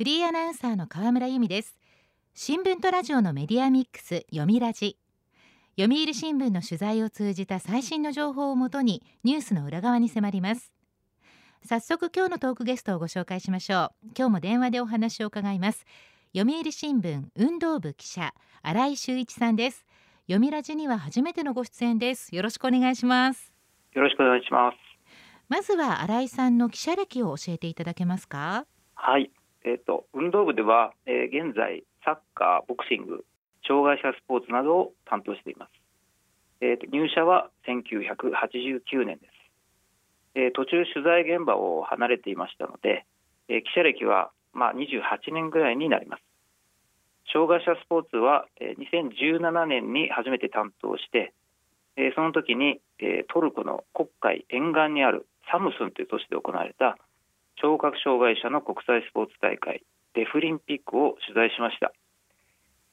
[0.00, 1.76] フリーアナウンサーの河村由美です。
[2.32, 4.96] 新聞とラジオのメディアミックス読みラジ。
[5.78, 10.72] 読売新聞の取材を通じた最新の情報をもとにニュースの裏側に迫ります。
[11.66, 14.06] 早速今日のトークゲストをご紹介しましょう。
[14.16, 15.84] 今日も電話でお話を伺います。
[16.34, 18.32] 読売新聞運動部記者
[18.62, 19.84] 新井修一さんです。
[20.28, 22.34] 読みラジには初めてのご出演です。
[22.34, 23.52] よろしくお願いします。
[23.92, 24.76] よろしくお願いします。
[25.50, 28.64] まずは新井さんの記者歴を教えていただけますか？
[28.94, 29.30] はい
[29.64, 33.24] えっ、ー、と運動部では、えー、現在サッカーボクシング
[33.66, 35.70] 障害者スポーツなどを担当しています、
[36.60, 39.32] えーと、入社は1989年です、
[40.34, 43.04] えー、途中取材現場を離れていましたので、
[43.48, 46.22] えー、記者歴はまあ28年ぐらいになります。
[47.32, 51.32] 障害者スポーツは、えー、2017年に初めて担当して、
[51.96, 56.98] えー、その時に、えー、トルコの黒海沿岸にあるサムスンという都市で行われた
[57.60, 61.92] 聴覚障害者の国際スポーツ大会デフリンピックを取材しました、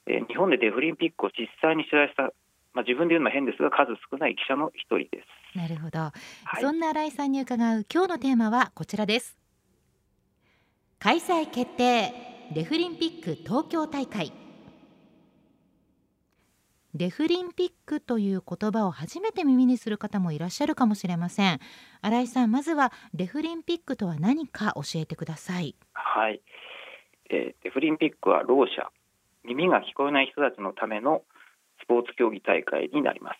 [0.06, 2.32] えー、日本でデフリンピックを実際に取材した
[2.74, 5.58] まあ、自分で言うのは変ですが数少ない記者の一人です。
[5.58, 6.12] なるほど、は
[6.58, 9.36] い、そんな新井さんに伺う今日のテーマはこちらです。
[11.00, 12.12] 開催決定
[12.54, 14.32] デフリンピック東京大会
[16.98, 21.60] デフリンピックという言葉を初めて耳にする方もいらっしゃるかもしれません。
[22.02, 25.76] 新井さんまずはデフリンピックとは何か教えてください。
[25.92, 26.42] はい、
[27.30, 28.90] えー、デフリンピックはろう者
[29.44, 31.22] 耳が聞こえない人たちのための
[31.80, 33.38] スポーツ競技大会になります。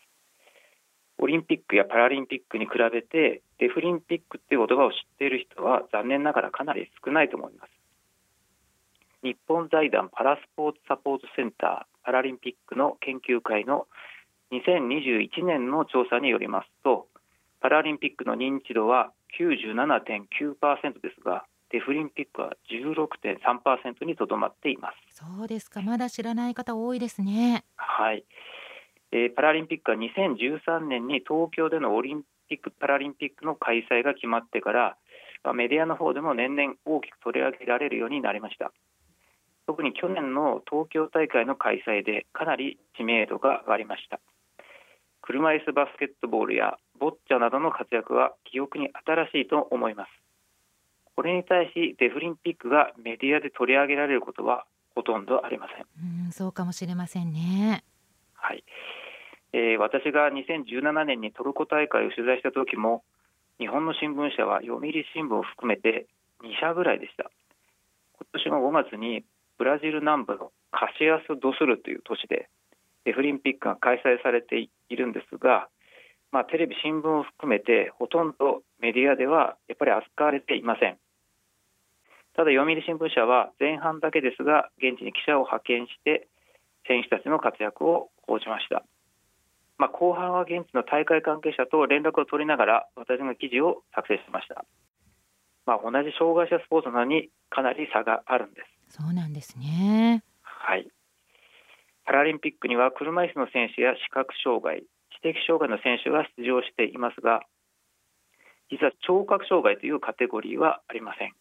[1.19, 7.71] オリンピックやパラリンピックに比べてデフリンピックっていう言葉を知っている人は残念ながらかなり少ないと思います。
[9.25, 13.87] 日本財団パラスポーツサポートセンターパラリンピックの研究会の
[14.51, 17.07] 2021年の調査によりますと
[17.61, 25.23] パラリンピックの認知度は97.9%ですがデフリンピックは16.3%にとどまっています。
[25.23, 25.83] そうですか。
[25.83, 27.63] まだ知らない方多いですね。
[27.77, 28.25] はい、
[29.13, 34.97] えー、パラリンピックは2013年に東京でのオリンピック・パラリンピックの開催が決まってから
[35.53, 38.73] メディアの方でも年々大きく取り上げられるようになりました
[39.69, 44.19] 特に去年の東京大会の開催でかなり知名度が上がりました。
[45.21, 50.09] 車椅子バスケットボールやボッチャなどの活躍は記憶に新しいと思います。
[51.15, 54.65] これに対しデフリンピックがメディアで取り上げられることは
[54.95, 55.85] ほとんどありません。
[56.25, 57.85] うんそうかもしれませんね。
[58.33, 58.65] はい、
[59.53, 63.03] えー、私が2017年にトルコ大会を取材した時も
[63.59, 66.07] 日本の新聞社は読売新聞を含めて
[66.41, 67.31] 2社ぐらいでした。
[68.17, 69.25] 今年の5月に
[69.59, 72.49] ブラジル南部のカシアス・ドスルという都市で
[73.05, 75.69] デフリンピックが開催されているんですが、
[76.31, 80.99] まあ、テレビ、新聞を含めてほとんどメディアではやっぱり扱われていません。
[82.39, 86.29] ただ読売新聞社は前半だけですが現地に記者を派遣して
[86.87, 88.87] 選手たちの活躍を報じました、
[89.77, 94.65] まあ、後半は現地の大会関係者と連絡を取りながら私が記事を作成しました、
[95.67, 98.78] まあ、同じ障害者スポーツなのにかなり差があるんです。
[98.89, 100.23] そうなんですね。
[100.43, 100.89] はい。
[102.05, 104.83] パラリンピックには車椅子の選手や視覚障害、
[105.17, 107.43] 知的障害の選手が出場していますが、
[108.71, 111.33] 実は聴覚障害というカテゴリーはありません。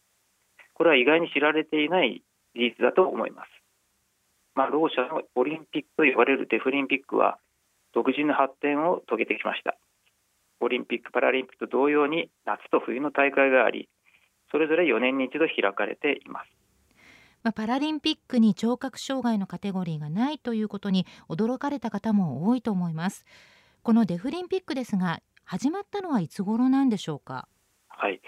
[0.74, 2.22] これは意外に知られていない
[2.54, 3.48] 事実だと思います。
[4.54, 7.38] まあ、ろう者のオリンピックと呼ばれるデフリンピックは
[7.94, 9.76] 独自の発展を遂げてきました。
[10.60, 13.88] オリンピック・パラリンピックと同様に夏と冬の大会があり、
[14.50, 16.58] それぞれ4年に一度開かれています。
[17.42, 23.24] まあ、パラリンピックに聴覚障害のカテゴリーがないということに驚かれた方も多いと思います。
[23.82, 27.48] このデフリンピックですが始まったのはいつ頃なんでしょうか？
[27.88, 28.20] はい、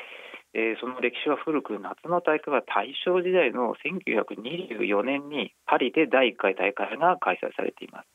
[0.54, 8.06] えー、その歴史は古く夏の大会は大正時代の1924年にパリで第1回大会が開催されています。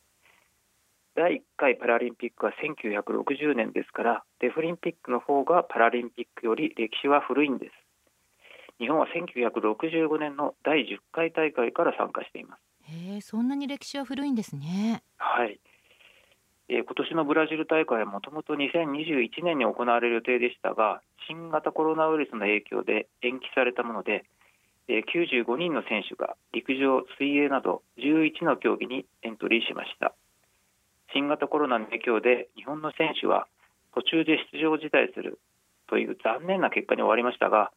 [1.15, 7.84] 第1回パラリンピックは1960年ですからデフリンピックの方がパラリンピックより歴史は古いんです。
[8.79, 12.59] 日本は1965年の第10回大会から参加しています。
[12.91, 15.03] へえそんなに歴史は古いんですね。
[15.17, 15.59] はい、
[16.67, 24.25] えー、今年のブラジル大会はもともと2021年に行われる予定でしたが新型コロナウイルスの影響で延期されたもので、
[24.87, 30.13] えー、95人の選手が陸上水泳など11の競技にエントリーしました。
[31.13, 33.47] 新型コロナの影響で日本の選手は
[33.93, 35.39] 途中で出場を辞退する
[35.87, 37.71] という残念な結果に終わりましたが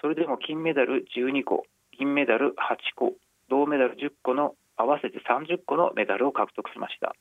[0.00, 1.64] それでも金メダル12個
[1.98, 3.14] 銀メダル8個
[3.50, 7.14] 銅メダル10個の合わせて30個のメダルを獲得しました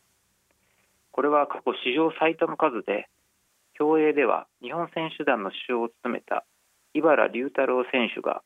[1.11, 3.09] これは過去史上最多の数で
[3.73, 6.45] 競泳では日本選手団の主将を務めた
[6.93, 8.41] 茨隆太郎選手が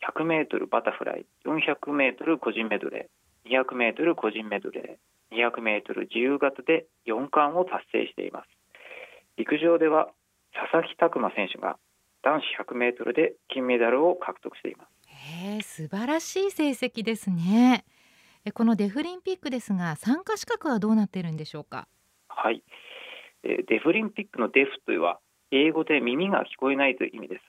[0.00, 8.48] 100メートルバタフライ、400メートル個人メドレー、200メートル個人メドレー、200メートル自由形で4冠を達成しています。
[9.36, 10.08] 陸上では
[10.52, 11.76] 佐々木拓磨選手が
[12.22, 14.90] 男子100メートルで金メダルを獲得しています。
[15.06, 17.84] へえ、素晴らしい成績ですね。
[18.54, 21.88] このデフリンピックですが、参加資格はどうなっているんでしょうか？
[22.28, 22.62] はい、
[23.42, 25.20] デフリンピックのデフというは
[25.50, 27.42] 英語で耳が聞こえないという意味です。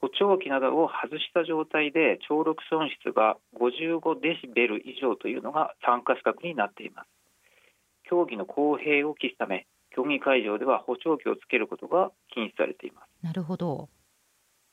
[0.00, 7.08] 補聴器などを外した状態で聴力損失が55デシベル以上というのが参加資格になっています。
[8.04, 13.08] 競技の公平を期すため、競技会場では補聴器をつけることが禁止されています。
[13.22, 13.88] なるほど。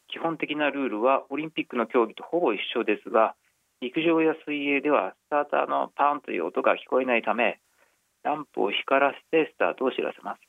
[0.07, 3.35] 基本的なルールはオリンピックの競技とほぼ一緒ですが、
[3.81, 7.59] 陸上や水泳ではスターターのパンという音が聞こえないため、
[8.23, 10.41] ランプを光らせてスタートを知らせます。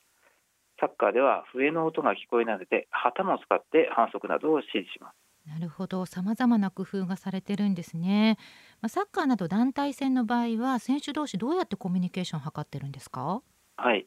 [0.78, 5.14] サッカーでは笛の音が聞こえないので旗も使って反則などを指示します
[5.48, 8.36] なるほど様々な工夫がされてるんですね、
[8.82, 13.40] まあ、サッカーなど団体戦の場合は選手同士どうやってコミュニケーションを図ってるんですか？
[13.78, 14.06] はい、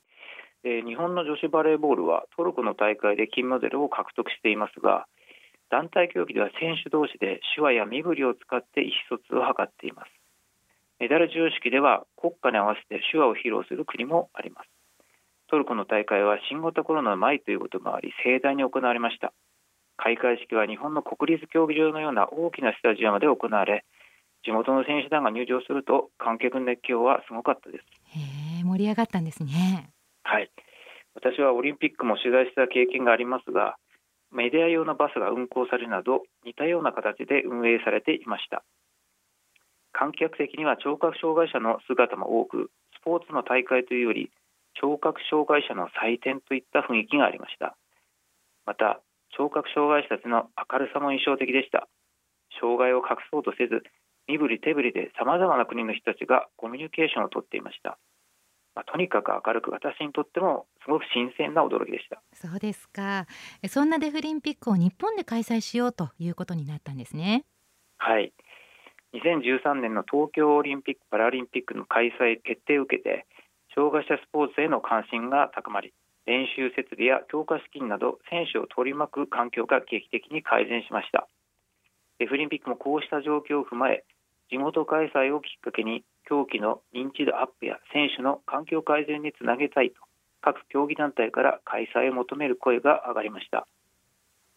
[0.64, 5.08] えー、日本の女子バレーボールはトルコの大会で金メダルを獲得していますが
[5.70, 10.10] 団体競技では選手同士で手話や身振りを使って意思疎通を図っています。
[11.00, 14.70] メダル授与式では国歌に合わせて手話を披露する国もあります。
[15.48, 19.32] トルコの大会は新型コロナの前ということもあり盛大に行われました。
[19.98, 23.86] 開会式は日本の国立競技場のような大きなスタジアムで行われ
[24.44, 27.84] 地元の選手団が入場すると観客の熱狂はすごかったです。
[28.18, 29.92] へえ盛り上がったんですね。
[31.30, 33.78] 私はオリンピックも取材した経験がありますが
[34.32, 38.64] メディア用のバスが運行されるなど似たような形で運営されていました。
[39.92, 44.32] 観客席には聴覚障害者の姿も多くスポーツの大会というより
[44.74, 47.76] 聴覚障害者の祭典といった雰囲気がありました。
[48.66, 49.02] また
[49.38, 51.88] 聴覚障害者たちの明るさも印象的でした。
[52.62, 53.84] 障害を隠そうとせず
[54.28, 57.98] 身振り手振りでさまざまな国の人たちがコミュニケーションをとっていました。
[58.76, 62.22] まあ、とにかく明るく私にとってもすごく新鮮な驚きでした。
[62.34, 63.26] そうですか。
[63.68, 67.46] そんなデフリンピックを日本で開催しようということになったんですね。
[67.98, 68.34] はい。
[69.14, 73.26] 2013年の東京オリンピック・パラリンピックの開催決定を受けて
[73.74, 75.94] 障害者スポーツへの関心が高まり
[76.26, 81.28] 練習設備や強化資金など選手を取り巻く環境が劇的に改善しました。
[82.20, 84.04] デフリンピックもこうした状況を踏まえ
[84.50, 89.96] 地元開催をきっかけに競技の認知度アップや選手の環境改善につなげたいと
[90.42, 93.68] 各競技団体から開催を求める声が上がりました。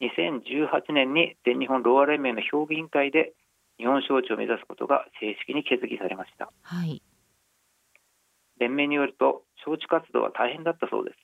[0.00, 3.32] 2018年に全日本ローア連盟の評議員会で
[3.78, 7.02] 日本招致を目指すことが正式に決議されました、はい、
[8.58, 11.16] 連盟によると招致活動は大変だったそうです。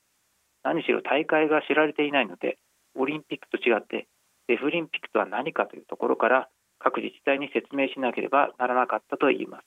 [0.63, 2.59] 何しろ大会が知られていないので
[2.95, 4.07] オリンピックと違って
[4.49, 6.49] デフリンピックとは何かというところから
[6.79, 9.65] 各自治体に説明しなければならなかったといいます。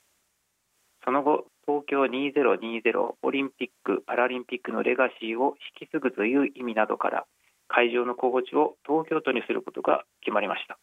[1.03, 7.25] その後東京2020オリンピック・パラリンピックのレガシーを引き継ぐという意味などから
[7.67, 10.77] 会場の候補地を東京都にすることが決まりました。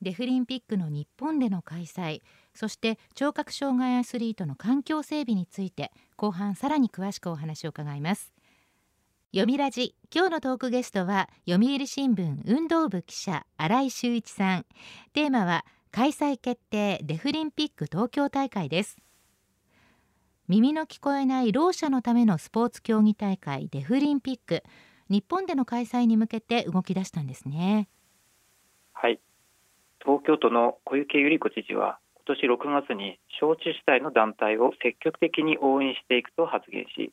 [0.00, 2.22] デフリンピックの日本での開催
[2.54, 8.37] そして聴覚障害アスリートの環境整備について後半さらに詳しくお話を伺います。
[9.30, 9.94] 読みラジ。
[10.10, 14.66] 今日のトークゲストは読売新聞運動部記者新井修一さん。
[15.12, 18.96] テーマは開催決定デフリンピック東京大会です。
[20.48, 24.62] 耳の聞こえないろう者のためのスポーツ競技大会デフリンピック。
[25.10, 27.90] 日本での開催に向けて動き出したんですね。
[28.94, 29.20] はい。
[30.02, 37.12] 東京都の小池百合子知事は今年6月に招致主体の団体を積極的に応援していくと発言し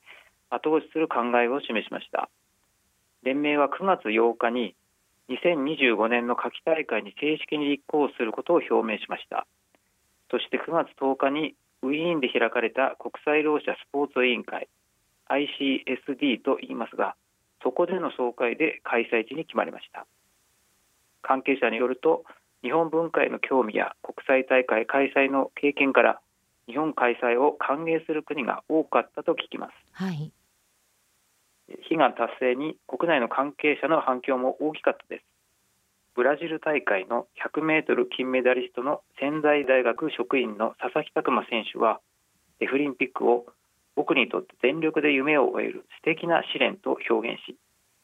[0.50, 2.30] 後押しする考えを示しました。
[3.24, 4.76] 連盟は9月8日に
[5.30, 9.48] 2025年の夏季大会に正式に立候補することを表明しました。
[10.30, 14.68] そして9月10日にウィーンで開かれた国際ろう者スポーツ委員会
[15.30, 17.16] ICSD と言いますが
[17.64, 20.06] そこでの総会で開催地に決まりました。
[21.22, 22.24] 関係者によると
[22.62, 26.22] 日本文化への興味や国際大会開催の経験から
[26.68, 29.74] 日本開催を歓迎する国が多かったと聞きます。
[29.92, 30.32] はい。
[31.90, 35.26] 悲願達成に国内の関係者の反響も大きかったです。
[36.16, 42.00] ブラジル大会の100メートル金メダリストの仙台大学職員の佐々木拓磨選手は
[42.60, 43.46] デフリンピックを
[43.96, 47.58] 僕にとって全力で夢を終える素敵な試練と表現し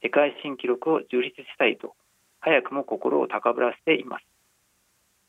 [0.03, 1.96] 世界新記録を樹立したいと
[2.41, 4.25] 早くも心を高ぶらせています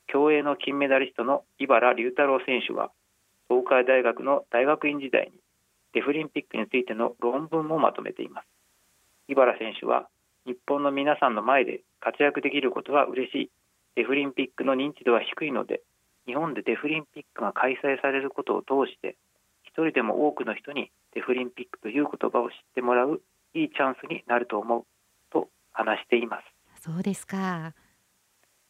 [0.08, 2.90] 競泳の金メダリストの井原龍太郎選手は
[3.52, 5.38] 東海大学の大学院時代に
[5.92, 8.46] デフリンピックについての論文もまとめています。
[9.28, 10.08] 井原選手は
[10.46, 13.50] 日本の皆さんの前で活躍できることは嬉しい
[13.94, 15.82] デフリンピックの認知度は低いので
[16.26, 19.16] 日本でデフリンピックが開催されることを通して
[19.64, 23.20] 一人でも多くの人にデフリンピックという言葉を知ってもらう
[23.54, 24.84] いいチャンスになると思う
[25.30, 27.74] と話していますそうですか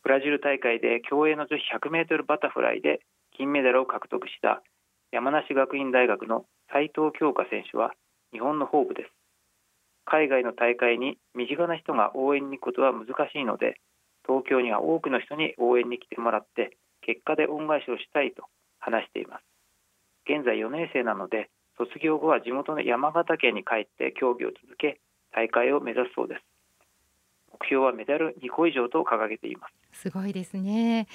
[0.03, 3.01] ブラジル大会で競泳の女子100メートルバタフライで
[3.37, 4.63] 金メダルを獲得した
[5.13, 7.93] 山梨学院大学の斉藤京香選手は
[8.33, 9.11] 日本のホープです。
[10.07, 13.77] 海外の大会に身近な人が応援に行くことは難しいので
[14.27, 18.49] 東京には多くの人に応援に来てもらって結果で恩返しをしたいと
[18.81, 19.45] 話しています。
[20.25, 24.99] 現在4年生なので卒業後は地元の山形県に帰って競技を続け
[25.37, 26.43] 大会を目指すそうです。
[27.53, 30.09] 目標はメダル2個以上と掲げています。
[30.09, 31.07] すごいですね。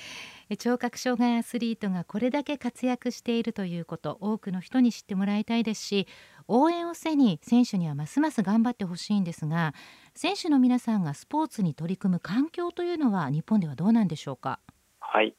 [0.55, 6.07] 聴覚障害アスリートがこれだけ活躍しているということ多くの人に知ってもらいたいですし
[6.47, 9.73] 応援を背に選手にはますます頑張ってほしいんですが
[10.13, 14.59] 選手の皆さんがスポーツに取り組む環境というのは日本ではどうなんでしょうか？
[15.01, 15.35] はい、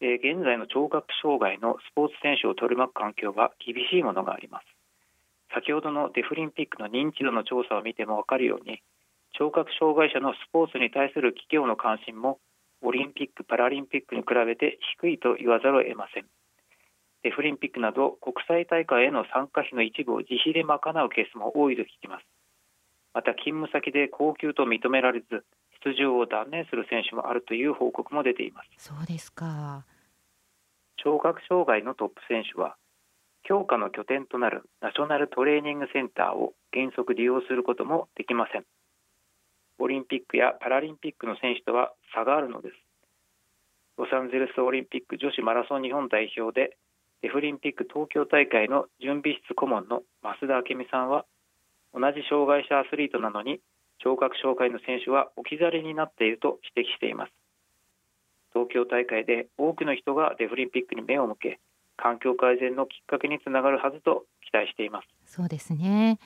[0.00, 4.64] えー、現在の聴覚障害のスポーツ選手を取り巻く環境は厳しいものがあります。
[5.54, 8.82] 先ほどのデフリンピックの認知度の調査を見ても分かるように
[9.38, 12.40] 聴覚障害者のスポーツに対する企業の関心も
[12.86, 16.26] オリンピック・パラリンピックに比べて低いと言わざるを得ません。
[17.24, 22.26] デフリンピックなど国際大会への参加費の一部を自費で賄うケースも多いと聞きます。
[23.12, 25.44] また勤務先で高級と認められず
[25.84, 28.70] 出場を断念する選手もあるという報告も出ています。
[28.78, 29.84] そうですか。
[30.96, 32.76] 聴覚障害のトップ選手は
[33.42, 38.64] 強化の拠点となるナショナルトレーニングセンターを原則利用することもできません
[39.78, 42.74] オリンピックやパラリンピックの選手とは差があるのです。
[43.98, 46.76] ロサンゼルスオリンピック女子マラソン日本代表で
[47.22, 51.24] デフリンピック東京大会の準備室顧問の増田明美さんは
[51.94, 53.60] 同じ障害者アスリートなのに
[53.98, 57.32] 聴覚障害の選手は置き去りになっていると指摘しています。
[58.52, 61.60] 東京大会で多くの人がデフリンピックに目を向け
[61.96, 65.08] 環境改善のきっかけにつながるはずと期待しています。
[65.26, 66.18] そうですね。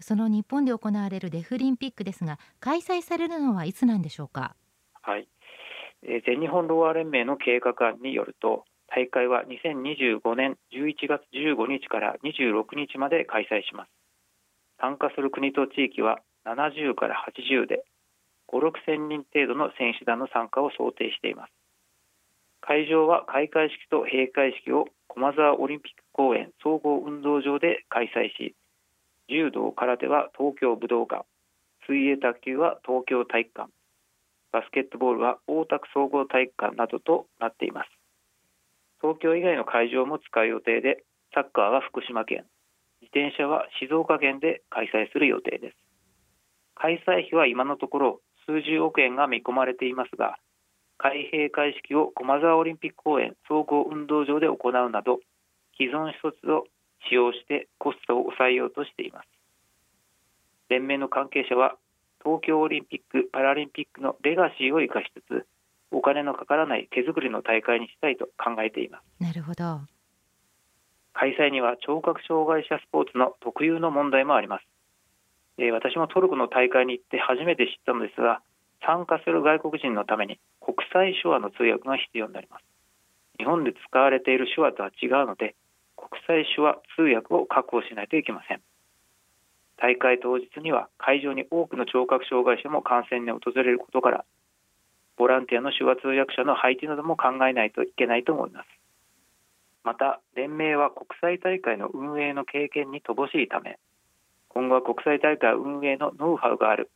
[0.00, 4.56] その日本で行われるデフリンピックですが開催されるのはいつなんでしょうか？
[5.02, 5.28] はい、
[6.02, 13.90] えー、全日本ローアー連盟の経過案によると大会は2025年11月15日から26日まで開催します。
[14.80, 17.84] 参加する国と地域は70から80で
[18.48, 21.52] 5、6千人程度の選手団の参加を想定しています。
[22.60, 28.54] 会場は開会式と閉会式を駒沢オリンピック公園総合運動場で開催し
[29.28, 31.24] 柔道空手は東京武道館。
[31.86, 33.70] 水泳卓球は東京体育館。
[34.52, 37.90] バスケットボールは大田区総合体育館などとなっています。
[39.00, 41.04] 東京以外の会場も使う予定で
[41.34, 42.44] サッカーは福島県。
[43.00, 45.76] 自転車は静岡県で開催する予定です。
[46.74, 50.36] 開催費は今のところ数十億円が見込まれていますが
[50.98, 55.18] 開閉会式を駒沢オリンピック公園総合運動場で行うなど
[55.76, 56.64] 既存施設を
[57.08, 59.28] 使用してコストを抑えようとしています。
[60.68, 61.76] 連盟の関係者は
[62.24, 65.46] 東京オリンピック・パラリンピックのレガシーを生かしつつ
[65.90, 69.22] お金のかからない手作りの大会にしたいと考えています。
[69.22, 69.80] なるほど。
[71.14, 74.66] 開催には聴覚障害者スポーツの特有の問題もあります、
[75.58, 78.42] えー、私もトルコの大会に行って初めて知ったのですが
[78.84, 82.64] 参加する外国人のために国際手話の通訳が必要になります。
[83.38, 85.54] 日本で使われている手話とは違うので
[86.10, 88.60] 国際手話通訳を確保しないといけません。
[89.76, 94.24] 大会当日には会場に多くの聴覚障害者も観戦に訪れることから
[95.16, 98.66] ボランティアの手話通訳者の配置なども考えないといけないと思います。
[99.84, 103.78] また連盟は国際大会の運営の経験に乏しいため
[104.48, 106.90] 今後は国際大会運営のノウハウがある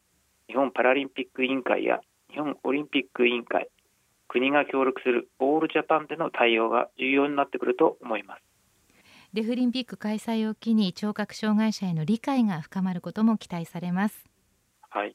[0.49, 2.01] 日本パラリンピック委員会や
[2.31, 3.69] 日本オリンピック委員会
[4.29, 8.48] 国が協力するオールジャパンでの対応が重要になってくると思います。
[9.35, 14.25] デフリンピック開催を機に聴覚障害者への理解が深まることも期待されます。
[14.89, 15.15] はい。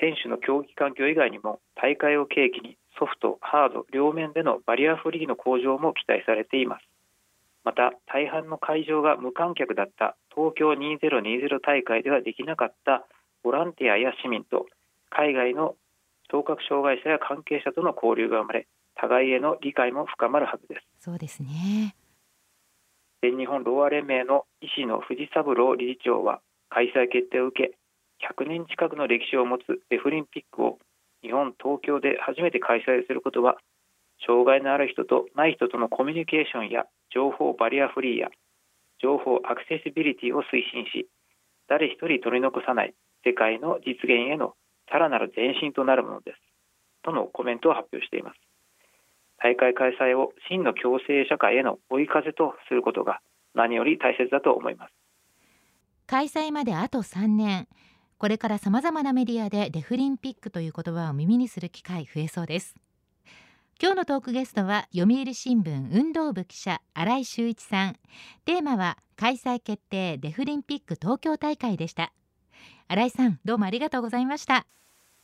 [0.00, 6.84] 選手の競技環境以外にも大会を契機にソフト、ハード両面でのバリアフリーの向上も期待されています。
[7.64, 13.04] また大半の会場が無観客だった東京2020大会ではできなかった
[13.42, 14.66] ボランティアや市民と
[15.10, 15.74] 海外の
[16.30, 20.86] 聴覚障害者や関係者との交流が生まれ互いへの理解も深まるはずです。
[21.00, 21.94] そうですね
[23.22, 27.78] 全日本ローア連盟の医師の藤三郎理事長は開催決定を受け
[28.26, 30.78] 100年近くの歴史を持つデフリンピックを
[31.22, 33.56] 日本東京で初めて開催することは
[34.24, 38.28] 障害のある人とない人とのコミュニケーションや情報バリアフリーや
[39.02, 41.08] 情報アクセシビリティを推進し
[41.68, 42.94] 誰一人取り残さない
[43.24, 44.54] 世界の実現への
[44.90, 46.38] さらなる前進となるものです。
[47.02, 48.45] とのコメントを発表しています。
[49.46, 53.20] 大会開催を真の共生社会への追い風とすることが
[53.54, 54.92] 何より大切だと思います。
[56.08, 57.68] 開催まであと3年。
[58.18, 62.74] これからさまざまなメディアでデフリンピックという言葉を耳にする機会増えそうです。
[63.80, 67.96] 今日のトークゲストは読売新聞運動部記者新井修一さん。
[68.46, 72.12] テーマは開催決定デフリンピック東京大会でした。
[72.88, 74.66] 新井さんどうもありがとうございました。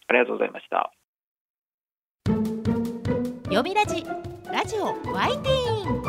[0.06, 0.92] ありがとうございました
[3.52, 4.02] 読みラジ
[4.50, 6.02] ラジオワイティーン。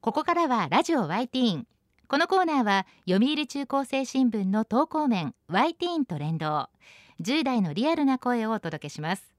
[0.00, 1.66] ここからはラジオワイティーン。
[2.08, 6.68] このコーナーは読売中高生新聞の投稿面ワイティーンと連動。
[7.22, 9.32] 10代のリアルな声をお届けします。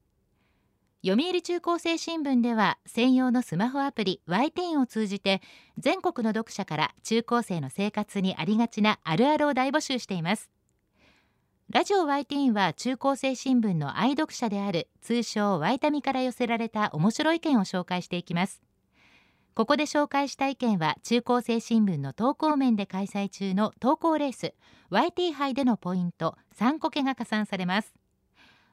[1.06, 5.42] 読売中高生新聞では専用のスマホアプリ y ティーンを通じて
[5.78, 10.55] 全国の読者から中高生の生活にありがちなあるあるを大募集しています。
[11.76, 18.62] ラジオ y ティーンは中高生新聞の愛読者である通称ワイタミから寄せられた面白い意見を紹介していきます。
[19.56, 24.54] ここで紹介した意見は中高生新聞の投稿面で開催中の投稿レース
[24.90, 27.94] YT 杯でのポイント3個けが加算されます。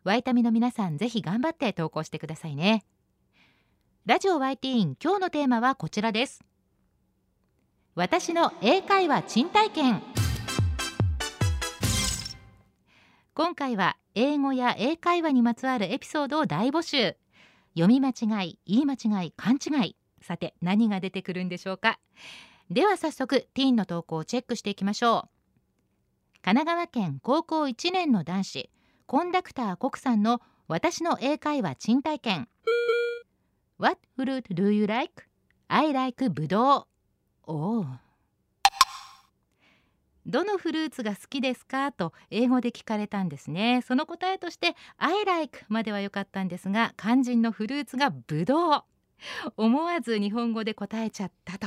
[0.04, 2.85] ワイタミの皆さんぜひ頑張って投稿してくださいね。
[4.06, 6.44] ラジオ YT 今日のテーマはこちらです。
[7.97, 10.02] 私の英会話賃体験
[13.34, 17.16] 今回は英語や英会話にまつわるエピソードを大募集。
[17.74, 19.96] 読み間違い言い間違い勘違い。
[20.20, 21.98] さて何が出てくるんでしょうか？
[22.70, 26.40] では早速ティーンの投稿をチェックしていきましょう。
[26.42, 28.70] 神奈川県高校1年の男子
[29.06, 32.48] コンダクター国さんの私の英会話賃体験
[33.78, 35.24] What fruit do you like?
[35.68, 36.84] I like ぶどう
[37.46, 37.86] おお
[40.25, 41.93] どのフルーツが好きですか？
[41.93, 48.83] と英語で聞かれたんですねその答えとして I like までは良かったんですが肝心のフルーツがぶどう
[49.57, 51.67] 思わず日本語で答えちゃったと。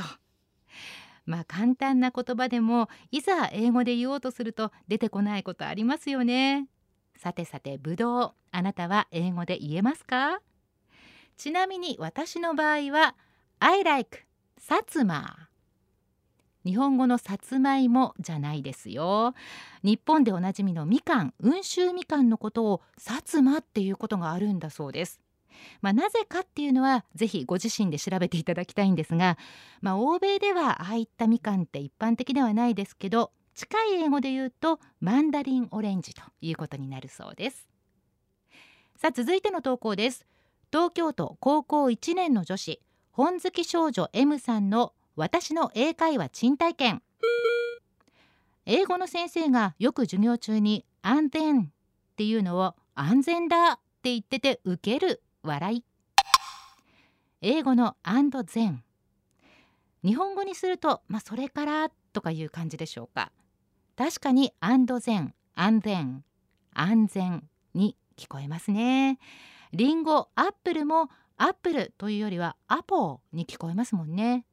[1.24, 6.68] まあ簡単な言葉でもいざ英語で言おうとすると出てこないことありますよね。
[7.16, 10.40] さてさてぶどうあなたは英語で言えますか？
[11.36, 13.16] ちなみに私の場合は
[13.58, 14.20] I like
[14.58, 15.48] さつま
[16.66, 19.34] 日本語のさつまいもじゃないですよ。
[19.84, 25.20] 日本でおなじみのみかん温州みかんのことをさつまっていうことがあるんだそうです。
[25.80, 29.38] まあ、なぜかっていうのはぜひご自身で調べていただきたいんですが、
[29.80, 37.68] まあ、欧米ではああいったみかんって一般的ではないですけど近い英語で言うとマンダリンオレンジということになるそうです。
[38.96, 40.26] さあ続いての投稿です。
[40.72, 47.02] 東京都高校1年の女子本好き少女 M さんの私の英会話賃体験
[48.66, 51.66] 英語の先生がよく授業中に安全っ
[52.16, 55.84] ていうのを安全だって言っててウケる笑い。
[57.40, 58.78] 英語の and then
[60.04, 63.32] 日本語にすると、まあ、それからとかいう感じでしょうか。
[63.96, 66.20] 確かに and then and then
[66.74, 69.18] 安全に聞こえますね。
[69.72, 74.45] リンゴアップルもアップルというよりはアポに聞こえますもんね。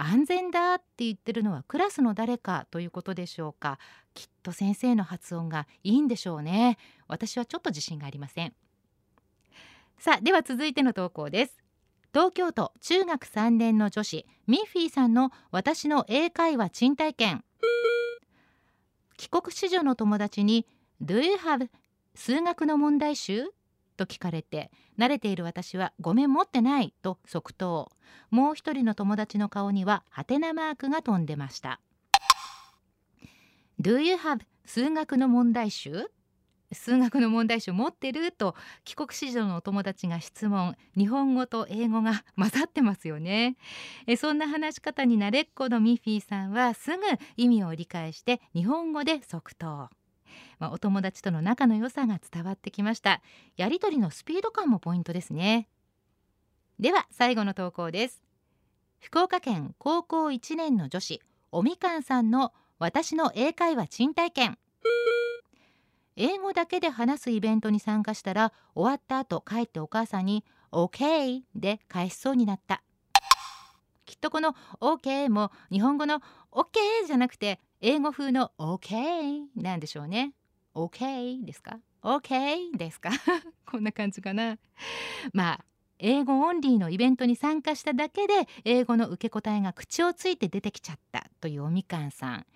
[0.00, 3.78] 安全だって言ってるのはクラスの誰かということでしょうか。
[4.14, 6.78] きっと先生の発音がいいんでしょうね。
[7.08, 8.54] 私はちょっと自信がありません。
[9.98, 11.62] さあでは続いての投稿です。
[12.12, 17.44] 東京都中学3年の女子ミッフィーさんの私の英会話賃体験
[19.18, 20.66] 帰国子女の友達に
[21.02, 21.68] Do you have
[22.14, 23.44] 数学の問題集？
[23.96, 27.90] と聞かれて慣れている私はごめん持ってないと即答。
[28.30, 31.80] もう一人の友達の顔にはハテナマークが飛んでました。
[33.80, 36.10] Do you have 数学の問題集？
[36.72, 38.32] 数学の問題集持ってる？
[38.32, 40.74] と帰国子女のお友達が質問。
[40.96, 43.56] 日本語と英語が混ざってますよね。
[44.06, 47.02] えそんな話し方に慣れっこのミッフィーさんはすぐ
[47.36, 49.90] 意味を理解して日本語で即答。
[50.58, 53.20] まあ、お友達との仲の良さが伝わってきました。
[53.56, 55.68] やりとりのスピード感もポイントですね。
[56.78, 58.22] では最後の投稿です。
[59.00, 61.20] 福岡県高校1年の女子
[61.52, 64.58] おみかんさんの私の英会話賃体験
[66.16, 72.82] 英語だけで話すイベントに参加したら終わった後帰ってお母さんに OK で返しそうになった。
[74.06, 76.20] きっとこの OK も日本語の
[76.52, 80.32] OK じゃなくて英語風の OK なんでしょうね。
[80.74, 83.10] OK ですか？OK ですか？
[83.70, 84.58] こんな感じかな。
[85.32, 85.64] まあ
[85.98, 92.46] 英語オンリーのイベントに参加しただけで英語の受け答えが口をついて出てきちゃったというおみかんさん。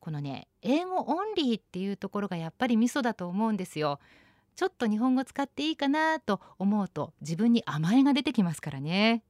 [0.00, 4.00] このね英語オンリーっていうところがやっぱりミソだと思うんですよ。
[4.56, 9.22] ちょっと日本語使っていいかなと思うと自分に甘えが出てきますからね。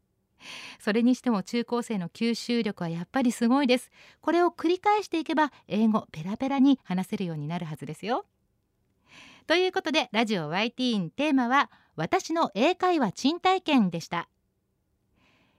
[0.78, 3.90] それにしても中高生の吸収力はやっぱりすごいです。
[4.20, 8.26] これを繰り返していけば英語ペラペラに話せるようになるはずですよ。
[9.46, 14.28] ということでラジオ YT テーマは私の英会話賃貸券でした。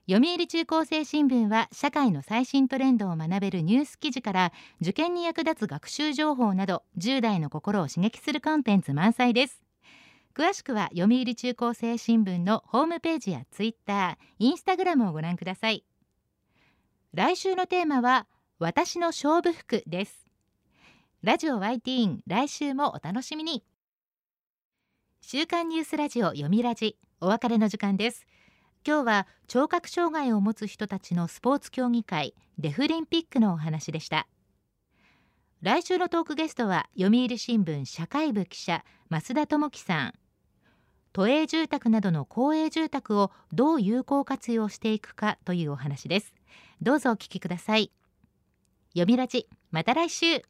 [0.10, 9.71] 読売中高生新聞は社会の最新トレンドを学べるニュース記事から受験に役立つ学習情報など10代の心を刺激するコンテンツ満載です。
[10.34, 15.84] 詳しくは読売中高生新聞のホームページやツイッター、インスタグラムをご覧ください。
[17.14, 20.26] 来週のテーマは私の勝負服です。
[21.22, 23.64] ラジオ YT 来週もお楽しみに。
[25.20, 28.26] 週刊ニュースラジオ読みラジお別れの時間です。
[28.88, 34.28] 今日は聴覚障害を持つ人たちのスポーツ競技会デフリンピックのお話でした。
[35.62, 40.14] 来週のトークゲストは読売新聞社会部記者増田智樹さん。
[41.14, 46.34] 都営住宅などの公営住宅をどう有効活用していくかというお話です。
[46.82, 47.92] どうぞお聞きください。
[48.94, 50.42] 読みラジまた来週。